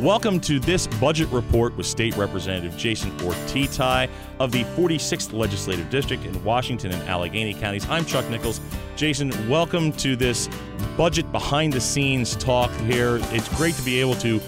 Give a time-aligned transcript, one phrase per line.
[0.00, 4.08] Welcome to this budget report with State Representative Jason Ortitay
[4.38, 7.86] of the 46th Legislative District in Washington and Allegheny counties.
[7.86, 8.62] I'm Chuck Nichols.
[8.96, 10.48] Jason, welcome to this
[10.96, 13.18] budget behind the scenes talk here.
[13.24, 14.40] It's great to be able to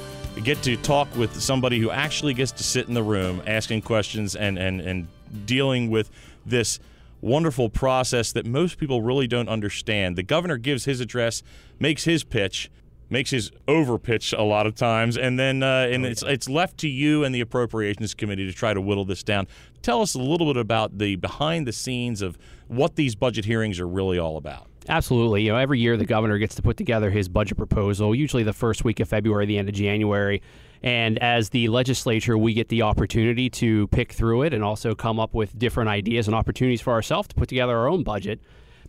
[0.43, 4.35] get to talk with somebody who actually gets to sit in the room asking questions
[4.35, 5.07] and, and, and
[5.45, 6.11] dealing with
[6.47, 6.81] this
[7.21, 10.17] wonderful process that most people really don't understand.
[10.17, 11.43] The governor gives his address,
[11.79, 12.71] makes his pitch,
[13.13, 16.79] makes his over pitch a lot of times, and then uh, and it's it's left
[16.79, 19.47] to you and the appropriations committee to try to whittle this down.
[19.83, 23.79] Tell us a little bit about the behind the scenes of what these budget hearings
[23.79, 24.69] are really all about.
[24.89, 25.43] Absolutely.
[25.43, 28.53] You know, every year the governor gets to put together his budget proposal, usually the
[28.53, 30.43] first week of February, the end of January.
[30.83, 35.21] And as the legislature, we get the opportunity to pick through it and also come
[35.21, 38.41] up with different ideas and opportunities for ourselves to put together our own budget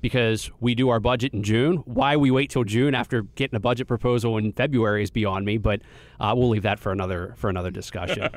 [0.04, 1.78] because we do our budget in June.
[1.86, 5.58] Why we wait till June after getting a budget proposal in February is beyond me,
[5.58, 5.82] but
[6.20, 8.30] uh, we'll leave that for another for another discussion.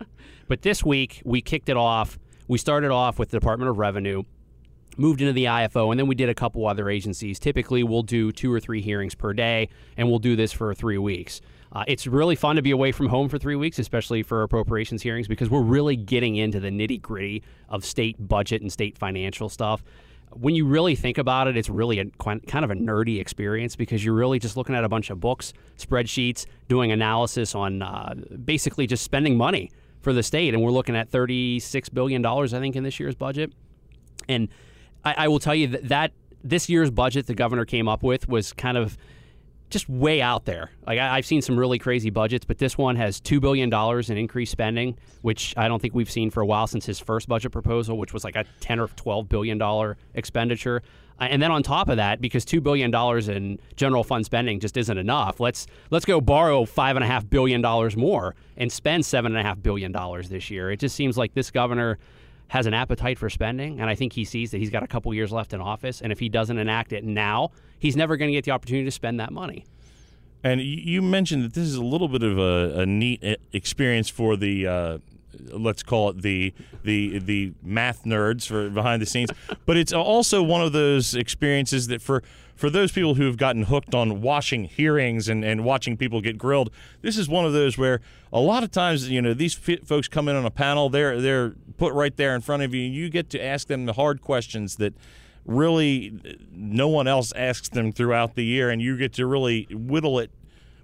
[0.48, 2.18] but this week we kicked it off.
[2.48, 4.24] We started off with the Department of Revenue
[4.98, 7.38] moved into the IFO, and then we did a couple other agencies.
[7.38, 10.98] Typically, we'll do two or three hearings per day, and we'll do this for three
[10.98, 11.40] weeks.
[11.72, 15.00] Uh, it's really fun to be away from home for three weeks, especially for appropriations
[15.00, 19.48] hearings, because we're really getting into the nitty gritty of state budget and state financial
[19.48, 19.82] stuff.
[20.34, 24.04] When you really think about it, it's really a kind of a nerdy experience because
[24.04, 28.86] you're really just looking at a bunch of books, spreadsheets, doing analysis on uh, basically
[28.86, 30.54] just spending money for the state.
[30.54, 33.52] And we're looking at $36 billion, I think, in this year's budget.
[34.28, 34.48] And
[35.04, 38.28] I, I will tell you that, that this year's budget the governor came up with
[38.28, 38.96] was kind of
[39.72, 40.70] just way out there.
[40.86, 44.10] Like I, have seen some really crazy budgets, but this one has two billion dollars
[44.10, 47.28] in increased spending, which I don't think we've seen for a while since his first
[47.28, 50.82] budget proposal, which was like a ten or twelve billion dollar expenditure.
[51.18, 54.60] Uh, and then on top of that, because two billion dollars in general fund spending
[54.60, 58.70] just isn't enough, let's let's go borrow five and a half billion dollars more and
[58.70, 60.70] spend seven and a half billion dollars this year.
[60.70, 61.98] It just seems like this governor
[62.52, 65.14] has an appetite for spending, and I think he sees that he's got a couple
[65.14, 68.34] years left in office, and if he doesn't enact it now, he's never going to
[68.34, 69.64] get the opportunity to spend that money.
[70.44, 74.36] And you mentioned that this is a little bit of a, a neat experience for
[74.36, 74.66] the.
[74.66, 74.98] Uh,
[75.50, 76.52] let's call it the
[76.84, 79.30] the the math nerds for behind the scenes,
[79.64, 82.22] but it's also one of those experiences that for
[82.54, 86.38] for those people who have gotten hooked on watching hearings and, and watching people get
[86.38, 86.70] grilled,
[87.00, 88.00] this is one of those where
[88.32, 91.54] a lot of times, you know, these folks come in on a panel, they're they're
[91.76, 94.20] put right there in front of you, and you get to ask them the hard
[94.20, 94.94] questions that
[95.44, 100.18] really no one else asks them throughout the year, and you get to really whittle
[100.18, 100.30] it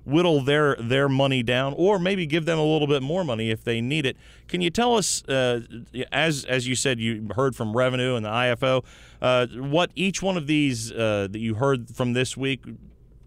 [0.08, 3.62] whittle their their money down, or maybe give them a little bit more money if
[3.62, 4.16] they need it.
[4.48, 5.60] Can you tell us, uh,
[6.10, 8.84] as as you said, you heard from Revenue and the IFO,
[9.20, 12.64] uh, what each one of these uh, that you heard from this week,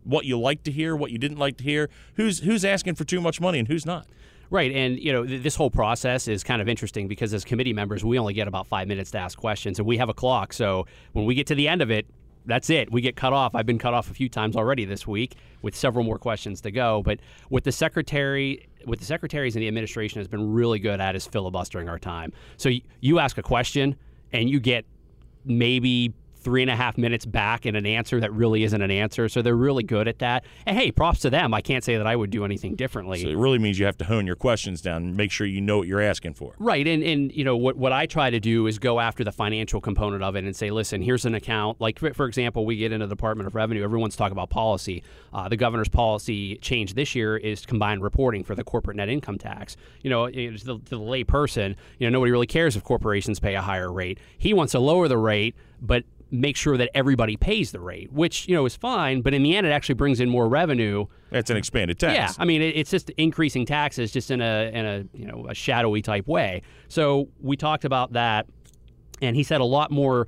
[0.04, 3.04] what you like to hear, what you didn't like to hear, who's who's asking for
[3.04, 4.08] too much money and who's not?
[4.50, 7.74] Right, and you know th- this whole process is kind of interesting because as committee
[7.74, 10.52] members, we only get about five minutes to ask questions, and we have a clock.
[10.52, 12.06] So when we get to the end of it,
[12.46, 12.92] that's it.
[12.92, 13.56] We get cut off.
[13.56, 16.72] I've been cut off a few times already this week with several more questions to
[16.72, 17.02] go.
[17.04, 17.20] But
[17.50, 21.26] what the secretary, what the secretaries and the administration has been really good at is
[21.26, 22.34] filibustering our time.
[22.58, 23.96] So you ask a question
[24.34, 24.86] and you get
[25.46, 29.30] maybe three and a half minutes back in an answer that really isn't an answer.
[29.30, 30.44] So they're really good at that.
[30.66, 31.54] And hey, props to them.
[31.54, 33.22] I can't say that I would do anything differently.
[33.22, 35.62] So it really means you have to hone your questions down and make sure you
[35.62, 36.54] know what you're asking for.
[36.60, 36.88] Right.
[36.88, 39.82] And and you know what what I try to do is go after the financial
[39.82, 41.80] component of it and say, listen, here's an account.
[41.80, 43.84] Like for example, we get into the Department of Revenue.
[43.84, 45.04] Everyone's talking about policy.
[45.34, 49.38] Uh, the governor's policy change this year is combined reporting for the corporate net income
[49.38, 49.78] tax.
[50.02, 53.40] You know, to the, to the lay person, you know, nobody really cares if corporations
[53.40, 54.20] pay a higher rate.
[54.38, 58.48] He wants to lower the rate, but make sure that everybody pays the rate, which
[58.48, 59.22] you know is fine.
[59.22, 61.06] But in the end, it actually brings in more revenue.
[61.32, 62.16] It's an expanded tax.
[62.16, 65.54] Yeah, I mean, it's just increasing taxes, just in a in a you know a
[65.54, 66.62] shadowy type way.
[66.88, 68.48] So we talked about that,
[69.22, 70.28] and he said a lot more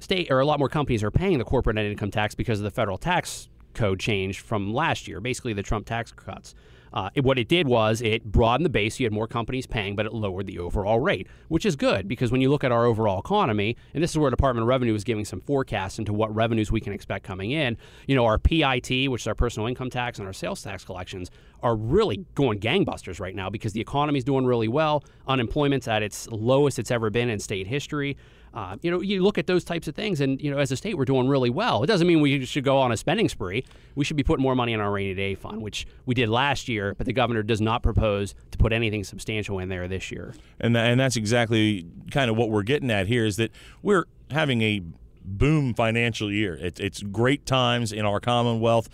[0.00, 2.64] state or a lot more companies are paying the corporate net income tax because of
[2.64, 6.54] the federal tax code change from last year, basically the Trump tax cuts.
[6.94, 9.00] Uh, it, what it did was it broadened the base.
[9.00, 12.30] You had more companies paying, but it lowered the overall rate, which is good because
[12.30, 15.02] when you look at our overall economy, and this is where Department of Revenue is
[15.02, 17.76] giving some forecasts into what revenues we can expect coming in.
[18.06, 21.32] You know, our PIT, which is our personal income tax, and our sales tax collections
[21.64, 25.02] are really going gangbusters right now because the economy is doing really well.
[25.26, 28.16] Unemployment's at its lowest it's ever been in state history.
[28.54, 30.76] Uh, you know, you look at those types of things, and you know, as a
[30.76, 31.82] state, we're doing really well.
[31.82, 33.64] It doesn't mean we should go on a spending spree.
[33.96, 36.68] We should be putting more money in our rainy day fund, which we did last
[36.68, 40.34] year, but the governor does not propose to put anything substantial in there this year.
[40.60, 43.50] And and that's exactly kind of what we're getting at here is that
[43.82, 44.82] we're having a
[45.24, 46.54] boom financial year.
[46.54, 48.88] It, it's great times in our Commonwealth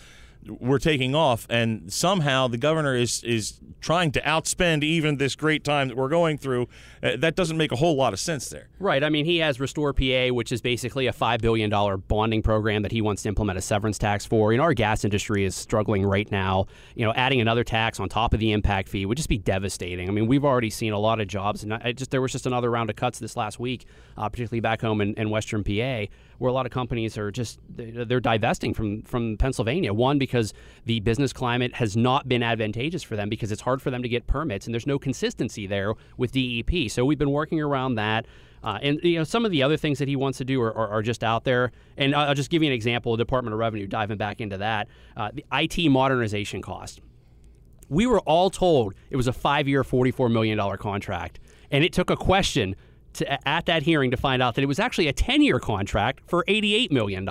[0.46, 5.64] we're taking off, and somehow the governor is is trying to outspend even this great
[5.64, 6.68] time that we're going through,
[7.02, 8.68] uh, that doesn't make a whole lot of sense there.
[8.78, 9.02] Right.
[9.02, 11.70] I mean, he has Restore PA, which is basically a $5 billion
[12.08, 14.52] bonding program that he wants to implement a severance tax for.
[14.52, 16.66] You know, our gas industry is struggling right now.
[16.94, 20.08] You know, adding another tax on top of the impact fee would just be devastating.
[20.08, 22.46] I mean, we've already seen a lot of jobs, and I just there was just
[22.46, 26.06] another round of cuts this last week, uh, particularly back home in, in Western PA,
[26.40, 29.92] where a lot of companies are just they're divesting from from Pennsylvania.
[29.92, 30.54] One because
[30.86, 34.08] the business climate has not been advantageous for them because it's hard for them to
[34.08, 36.90] get permits, and there's no consistency there with DEP.
[36.90, 38.26] So we've been working around that.
[38.64, 40.74] Uh, and you know some of the other things that he wants to do are,
[40.74, 41.72] are, are, just out there.
[41.98, 44.88] And I'll just give you an example: Department of Revenue, diving back into that,
[45.18, 47.02] uh, the IT modernization cost.
[47.90, 51.38] We were all told it was a five-year, forty-four million dollar contract,
[51.70, 52.76] and it took a question
[53.14, 56.20] to, at that hearing to find out that it was actually a 10 year contract
[56.26, 57.24] for $88 million.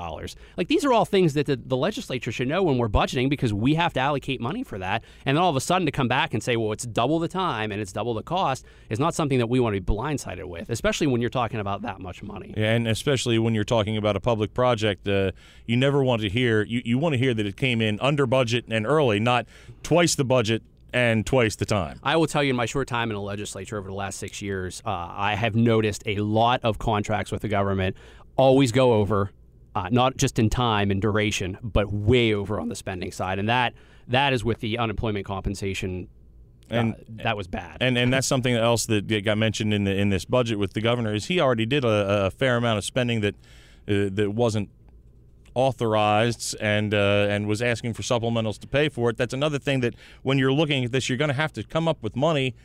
[0.57, 3.53] Like, these are all things that the, the, legislature should know when we're budgeting because
[3.53, 5.03] we have to allocate money for that.
[5.25, 7.29] And then all of a sudden to come back and say, well, it's double the
[7.29, 10.45] time and it's double the cost is not something that we want to be blindsided
[10.45, 12.53] with, especially when you're talking about that much money.
[12.57, 15.31] Yeah, and especially when you're talking about a public project, uh,
[15.65, 18.25] you never want to hear, you, you want to hear that it came in under
[18.25, 19.45] budget and early, not
[19.83, 20.63] twice the budget
[20.93, 21.99] and twice the time.
[22.03, 24.41] I will tell you, in my short time in the legislature over the last six
[24.41, 27.95] years, uh, I have noticed a lot of contracts with the government
[28.35, 29.31] always go over,
[29.75, 33.49] uh, not just in time and duration, but way over on the spending side, and
[33.49, 33.73] that
[34.07, 36.07] that is with the unemployment compensation.
[36.71, 37.77] Uh, and that was bad.
[37.81, 40.81] And and that's something else that got mentioned in the in this budget with the
[40.81, 43.35] governor is he already did a, a fair amount of spending that
[43.87, 44.69] uh, that wasn't
[45.59, 49.17] authorized and uh, and was asking for supplementals to pay for it.
[49.17, 51.87] That's another thing that when you're looking at this, you're going to have to come
[51.87, 52.55] up with money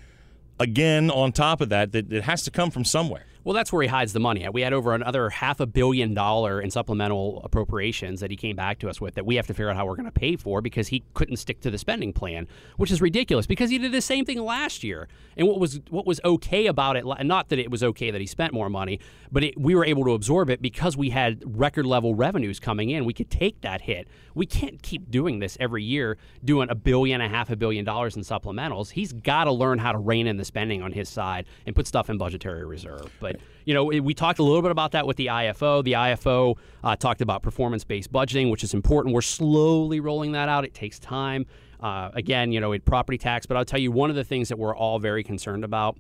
[0.61, 1.93] again on top of that.
[1.93, 3.26] That it has to come from somewhere.
[3.44, 6.61] Well, that's where he hides the money We had over another half a billion dollar
[6.61, 9.69] in supplemental appropriations that he came back to us with that we have to figure
[9.69, 12.49] out how we're going to pay for because he couldn't stick to the spending plan,
[12.79, 15.08] which is ridiculous because he did the same thing last year.
[15.37, 18.26] And what was what was okay about it, not that it was okay that he
[18.26, 18.99] spent more money,
[19.31, 22.91] but it, we were able to absorb it because we had record level revenues coming
[22.91, 23.05] in.
[23.05, 24.08] We could take that hit.
[24.35, 28.17] We can't keep doing this every year, doing a billion and a a billion dollars
[28.17, 28.91] in supplementals.
[28.91, 31.87] He's got to learn how to rein in the spending on his side and put
[31.87, 33.12] stuff in budgetary reserve.
[33.20, 33.33] But
[33.64, 35.82] you know, we talked a little bit about that with the IFO.
[35.82, 39.14] The IFO uh, talked about performance based budgeting, which is important.
[39.14, 40.64] We're slowly rolling that out.
[40.64, 41.46] It takes time.
[41.81, 44.48] Uh, again, you know, it property tax, but I'll tell you one of the things
[44.48, 45.96] that we're all very concerned about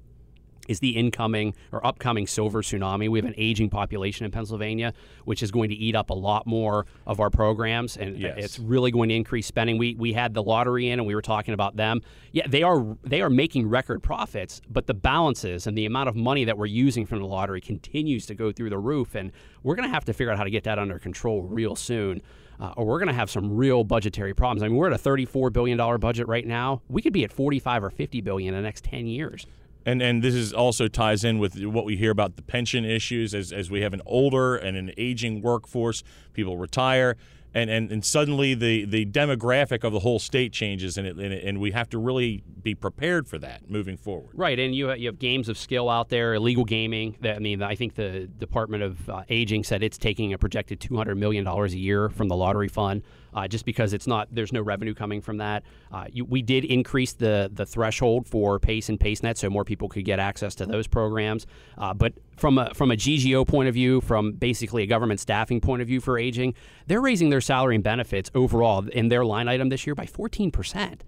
[0.68, 3.08] is the incoming or upcoming silver tsunami.
[3.08, 4.92] We have an aging population in Pennsylvania,
[5.24, 8.34] which is going to eat up a lot more of our programs, and yes.
[8.36, 9.78] it's really going to increase spending.
[9.78, 12.00] We we had the lottery in, and we were talking about them.
[12.32, 16.16] Yeah, they are they are making record profits, but the balances and the amount of
[16.16, 19.32] money that we're using from the lottery continues to go through the roof, and
[19.62, 22.22] we're going to have to figure out how to get that under control real soon.
[22.60, 24.62] Uh, or we're going to have some real budgetary problems.
[24.62, 26.82] I mean, we're at a $34 billion budget right now.
[26.88, 29.44] We could be at 45 or 50 billion in the next 10 years.
[29.86, 33.34] And and this is also ties in with what we hear about the pension issues
[33.34, 36.02] as as we have an older and an aging workforce,
[36.32, 37.16] people retire,
[37.52, 41.32] and and, and suddenly the, the demographic of the whole state changes, and it, and,
[41.32, 44.30] it, and we have to really be prepared for that moving forward.
[44.34, 47.16] Right, and you you have games of skill out there, illegal gaming.
[47.20, 50.80] That I mean, I think the Department of uh, Aging said it's taking a projected
[50.80, 53.02] two hundred million dollars a year from the lottery fund
[53.34, 55.62] uh, just because it's not there's no revenue coming from that.
[55.92, 59.88] Uh, you, we did increase the the threshold for PACE and PaceNet so more people
[59.88, 61.46] could get access to those programs.
[61.76, 65.60] Uh, but from a from a GGO point of view, from basically a government staffing
[65.60, 66.54] point of view for aging,
[66.86, 70.50] they're raising their salary and benefits overall in their line item this year by 14
[70.50, 71.04] percent.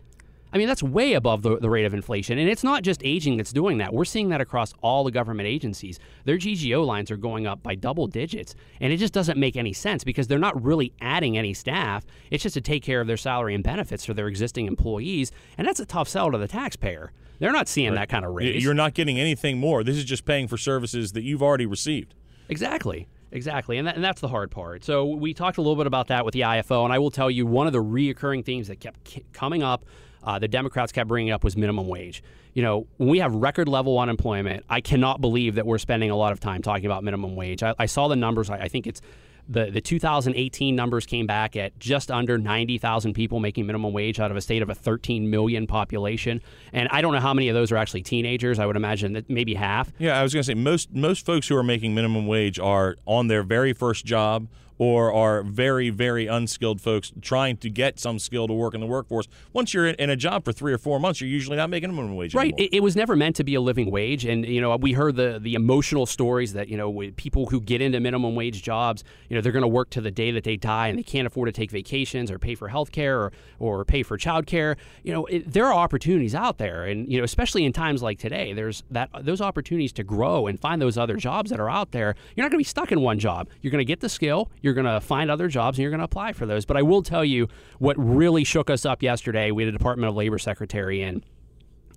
[0.56, 2.38] I mean, that's way above the, the rate of inflation.
[2.38, 3.92] And it's not just aging that's doing that.
[3.92, 5.98] We're seeing that across all the government agencies.
[6.24, 8.54] Their GGO lines are going up by double digits.
[8.80, 12.06] And it just doesn't make any sense because they're not really adding any staff.
[12.30, 15.30] It's just to take care of their salary and benefits for their existing employees.
[15.58, 17.12] And that's a tough sell to the taxpayer.
[17.38, 17.96] They're not seeing right.
[17.96, 18.64] that kind of raise.
[18.64, 19.84] You're not getting anything more.
[19.84, 22.14] This is just paying for services that you've already received.
[22.48, 23.08] Exactly.
[23.32, 24.84] Exactly, and, that, and that's the hard part.
[24.84, 27.30] So we talked a little bit about that with the IFO, and I will tell
[27.30, 29.84] you one of the reoccurring themes that kept coming up
[30.26, 32.22] uh, the Democrats kept bringing up was minimum wage.
[32.52, 36.16] You know, when we have record level unemployment, I cannot believe that we're spending a
[36.16, 37.62] lot of time talking about minimum wage.
[37.62, 38.50] I, I saw the numbers.
[38.50, 39.00] I, I think it's
[39.48, 44.30] the, the 2018 numbers came back at just under 90,000 people making minimum wage out
[44.30, 46.40] of a state of a 13 million population.
[46.72, 48.58] And I don't know how many of those are actually teenagers.
[48.58, 49.92] I would imagine that maybe half.
[49.98, 52.96] Yeah, I was going to say most most folks who are making minimum wage are
[53.06, 58.18] on their very first job or are very, very unskilled folks trying to get some
[58.18, 59.26] skill to work in the workforce.
[59.52, 61.92] Once you're in a job for three or four months, you're usually not making a
[61.92, 62.34] minimum wage.
[62.34, 62.54] Right.
[62.58, 65.16] It, it was never meant to be a living wage, and you know we heard
[65.16, 69.34] the the emotional stories that you know people who get into minimum wage jobs, you
[69.34, 71.46] know they're going to work to the day that they die, and they can't afford
[71.46, 74.76] to take vacations or pay for health care or or pay for child care.
[75.02, 78.18] You know it, there are opportunities out there, and you know especially in times like
[78.18, 81.92] today, there's that those opportunities to grow and find those other jobs that are out
[81.92, 82.14] there.
[82.34, 83.48] You're not going to be stuck in one job.
[83.62, 84.50] You're going to get the skill.
[84.66, 86.64] You're going to find other jobs, and you're going to apply for those.
[86.64, 87.46] But I will tell you
[87.78, 89.52] what really shook us up yesterday.
[89.52, 91.22] We had a Department of Labor secretary in,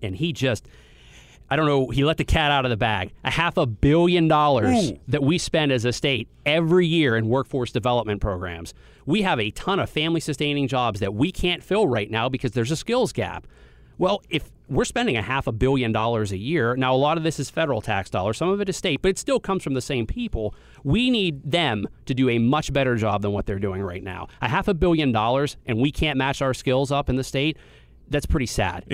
[0.04, 0.68] and he just.
[1.52, 3.12] I don't know, he let the cat out of the bag.
[3.24, 5.00] A half a billion dollars Ooh.
[5.08, 8.76] that we spend as a state every year in workforce development programs.
[9.08, 12.52] We have a ton of family sustaining jobs that we can't fill right now because
[12.52, 13.48] there's a skills gap.
[13.98, 17.24] Well, if we're spending a half a billion dollars a year, now a lot of
[17.24, 19.74] this is federal tax dollars, some of it is state, but it still comes from
[19.74, 20.54] the same people.
[20.84, 24.28] We need them to do a much better job than what they're doing right now.
[24.42, 27.58] A half a billion dollars, and we can't match our skills up in the state.
[28.10, 28.86] That's pretty sad.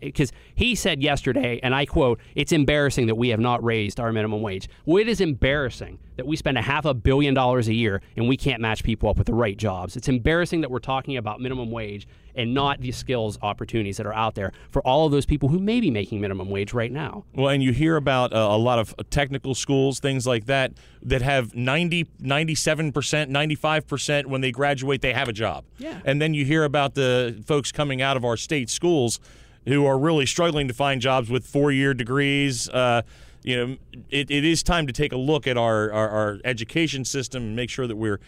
[0.00, 3.98] Because uh, he said yesterday, and I quote, "It's embarrassing that we have not raised
[3.98, 7.68] our minimum wage." Well, it is embarrassing that we spend a half a billion dollars
[7.68, 9.96] a year and we can't match people up with the right jobs.
[9.96, 14.14] It's embarrassing that we're talking about minimum wage and not the skills opportunities that are
[14.14, 17.24] out there for all of those people who may be making minimum wage right now.
[17.34, 21.22] Well, and you hear about uh, a lot of technical schools, things like that, that
[21.22, 25.64] have 90, 97%, 95% when they graduate, they have a job.
[25.78, 26.00] Yeah.
[26.04, 29.20] And then you hear about the folks coming out of our state schools
[29.66, 32.68] who are really struggling to find jobs with four year degrees.
[32.68, 33.02] Uh,
[33.42, 33.76] you know,
[34.10, 37.56] it, it is time to take a look at our, our, our education system and
[37.56, 38.20] make sure that we're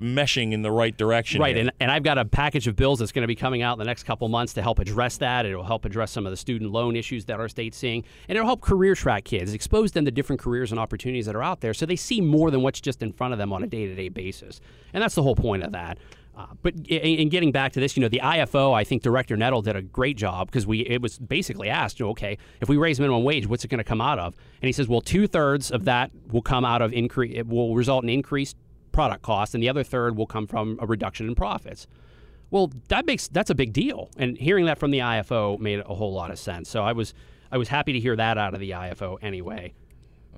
[0.00, 1.40] meshing in the right direction.
[1.40, 1.62] Right, here.
[1.62, 3.78] and, and I've got a package of bills that's going to be coming out in
[3.78, 5.46] the next couple months to help address that.
[5.46, 8.46] It'll help address some of the student loan issues that our state's seeing, and it'll
[8.46, 11.74] help career track kids, expose them to different careers and opportunities that are out there
[11.74, 13.94] so they see more than what's just in front of them on a day to
[13.94, 14.60] day basis.
[14.92, 15.98] And that's the whole point of that.
[16.38, 19.36] Uh, but in, in getting back to this, you know, the IFO, I think Director
[19.36, 22.68] Knittel did a great job because we it was basically asked, you know, okay, if
[22.68, 24.36] we raise minimum wage, what's it going to come out of?
[24.62, 27.32] And he says, well, two thirds of that will come out of increase.
[27.34, 28.56] It will result in increased
[28.98, 31.86] product costs, and the other third will come from a reduction in profits.
[32.50, 35.94] Well, that makes that's a big deal, and hearing that from the IFO made a
[35.94, 36.68] whole lot of sense.
[36.68, 37.14] So I was
[37.52, 39.72] I was happy to hear that out of the IFO anyway.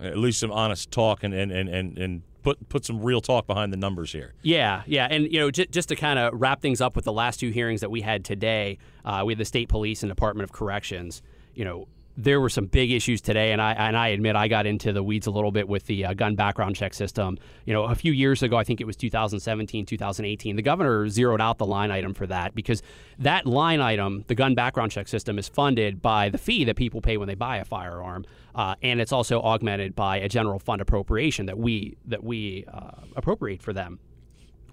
[0.02, 3.46] at least some honest talk and, and, and, and, and put put some real talk
[3.46, 4.34] behind the numbers here.
[4.42, 7.14] Yeah, yeah, and you know, j- just to kind of wrap things up with the
[7.14, 8.76] last two hearings that we had today,
[9.06, 11.22] uh, we had the state police and Department of Corrections.
[11.54, 11.88] You know,
[12.22, 15.02] there were some big issues today, and I and I admit I got into the
[15.02, 17.38] weeds a little bit with the uh, gun background check system.
[17.64, 21.40] You know, a few years ago, I think it was 2017, 2018, the governor zeroed
[21.40, 22.82] out the line item for that because
[23.18, 27.00] that line item, the gun background check system, is funded by the fee that people
[27.00, 28.24] pay when they buy a firearm,
[28.54, 32.90] uh, and it's also augmented by a general fund appropriation that we that we uh,
[33.16, 33.98] appropriate for them.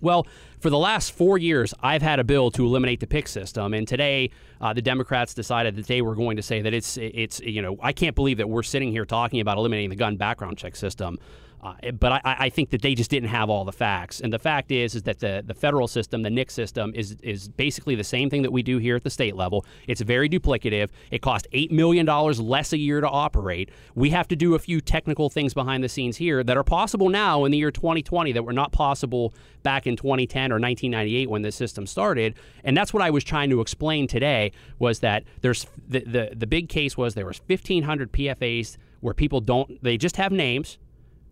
[0.02, 0.28] Well,
[0.60, 3.88] for the last four years, I've had a bill to eliminate the PICS system, and
[3.88, 7.62] today uh, the Democrats decided that they were going to say that it's it's you
[7.62, 10.76] know I can't believe that we're sitting here talking about eliminating the gun background check
[10.76, 11.20] system.
[11.62, 14.38] Uh, but I, I think that they just didn't have all the facts, and the
[14.38, 18.04] fact is is that the, the federal system, the NICS system, is is basically the
[18.04, 19.66] same thing that we do here at the state level.
[19.88, 20.90] It's very duplicative.
[21.10, 23.72] It costs eight million dollars less a year to operate.
[23.96, 27.10] We have to do a few technical things behind the scenes here that are possible
[27.10, 29.34] now in the year 2020 that were not possible
[29.64, 32.36] back in 2010 or 1998 when this system started.
[32.64, 36.48] And that's what I was trying to explain today was that there's the the, the
[36.48, 40.78] big case was there was 1,500 PFAs where people don't they just have names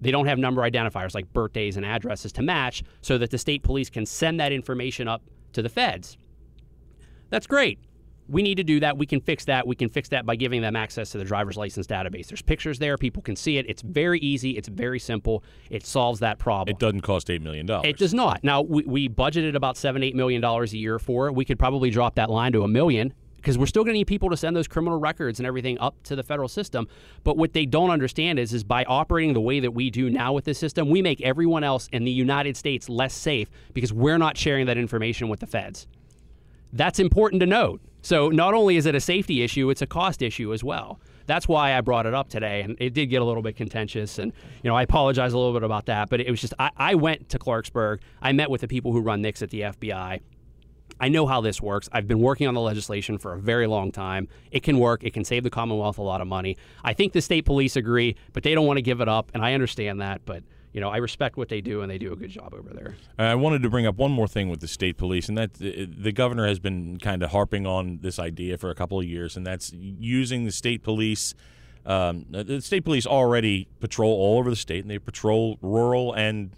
[0.05, 3.63] they don't have number identifiers like birthdays and addresses to match so that the state
[3.63, 6.15] police can send that information up to the feds.
[7.31, 7.79] That's great.
[8.27, 8.97] We need to do that.
[8.97, 9.65] We can fix that.
[9.65, 12.27] We can fix that by giving them access to the driver's license database.
[12.27, 12.97] There's pictures there.
[12.97, 13.65] People can see it.
[13.67, 14.51] It's very easy.
[14.51, 15.43] It's very simple.
[15.71, 16.75] It solves that problem.
[16.75, 17.67] It doesn't cost $8 million.
[17.83, 18.43] It does not.
[18.43, 21.33] Now, we, we budgeted about 7, $8 million a year for it.
[21.33, 23.13] We could probably drop that line to a million
[23.45, 26.01] because we're still going to need people to send those criminal records and everything up
[26.01, 26.87] to the federal system.
[27.23, 30.33] But what they don't understand is, is by operating the way that we do now
[30.33, 34.17] with this system, we make everyone else in the United States less safe because we're
[34.17, 35.85] not sharing that information with the feds.
[36.73, 37.81] That's important to note.
[38.01, 40.99] So not only is it a safety issue, it's a cost issue as well.
[41.27, 44.17] That's why I brought it up today, and it did get a little bit contentious.
[44.17, 44.33] And
[44.63, 46.95] you know, I apologize a little bit about that, but it was just I, I
[46.95, 47.99] went to Clarksburg.
[48.21, 50.21] I met with the people who run NICS at the FBI.
[50.99, 51.89] I know how this works.
[51.91, 54.27] I've been working on the legislation for a very long time.
[54.51, 55.03] It can work.
[55.03, 56.57] It can save the Commonwealth a lot of money.
[56.83, 59.43] I think the state police agree, but they don't want to give it up, and
[59.43, 60.21] I understand that.
[60.25, 60.43] But
[60.75, 62.95] you know, I respect what they do, and they do a good job over there.
[63.17, 66.11] I wanted to bring up one more thing with the state police, and that the,
[66.11, 69.47] governor has been kind of harping on this idea for a couple of years, and
[69.47, 71.33] that's using the state police.
[71.85, 76.51] Um, the state police already patrol all over the state, and they patrol rural and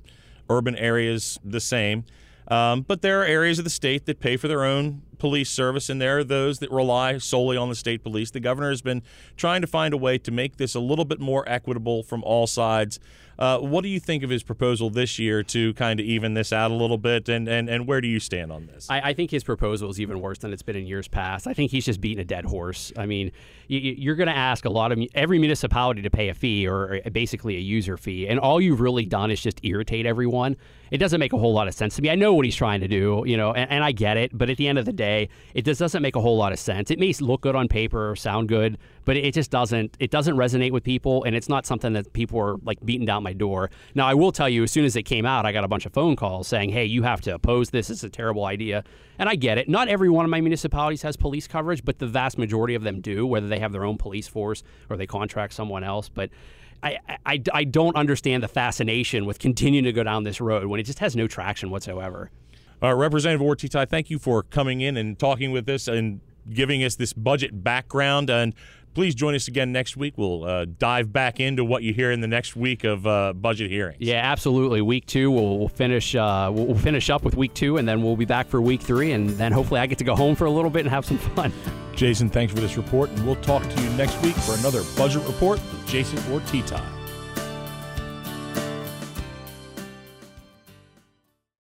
[0.50, 2.04] urban areas the same.
[2.50, 5.90] Um, but there are areas of the state that pay for their own police service,
[5.90, 8.32] and there are those that rely solely on the state police.
[8.32, 9.04] The governor has been
[9.36, 12.48] trying to find a way to make this a little bit more equitable from all
[12.48, 13.00] sides.
[13.40, 16.52] Uh, what do you think of his proposal this year to kind of even this
[16.52, 18.88] out a little bit, and, and, and where do you stand on this?
[18.90, 21.46] I, I think his proposal is even worse than it's been in years past.
[21.46, 22.92] I think he's just beating a dead horse.
[22.98, 23.32] I mean,
[23.68, 27.00] you, are going to ask a lot of every municipality to pay a fee or
[27.12, 30.56] basically a user fee, and all you've really done is just irritate everyone.
[30.90, 32.10] It doesn't make a whole lot of sense to me.
[32.10, 34.50] I know what he's trying to do, you know, and, and I get it, but
[34.50, 36.90] at the end of the day, it just doesn't make a whole lot of sense.
[36.90, 40.36] It may look good on paper or sound good, but it just doesn't it doesn't
[40.36, 43.70] resonate with people and it's not something that people are like beating down my door.
[43.94, 45.86] Now i will tell you as soon as it came out i got a bunch
[45.86, 47.90] of phone calls saying hey you have to oppose this.
[47.90, 48.84] It's a terrible idea.
[49.20, 49.68] And i get it.
[49.68, 53.02] Not every one of my municipalities has police coverage but the vast majority of them
[53.02, 56.10] do whether they have their own police force or they contract someone else.
[56.10, 56.30] But
[56.84, 60.80] I, I, I don't understand the fascination with continuing to go down this road when
[60.80, 62.30] it just has no traction whatsoever.
[62.82, 66.22] Uh, Representative Ortitay, thank you for coming in and talking with us and
[66.54, 68.30] giving us this budget background.
[68.30, 68.54] And
[68.98, 70.16] please join us again next week.
[70.18, 73.70] We'll uh, dive back into what you hear in the next week of uh, budget
[73.70, 73.98] hearings.
[74.00, 74.82] Yeah, absolutely.
[74.82, 76.16] Week two, we'll, we'll finish.
[76.16, 79.12] Uh, we'll, finish up with week two, and then we'll be back for week three,
[79.12, 81.20] and then hopefully I get to go home for a little bit and have some
[81.20, 81.54] fun.
[81.94, 85.24] Jason, thanks for this report, and we'll talk to you next week for another budget
[85.28, 86.97] report with Jason Ortitay.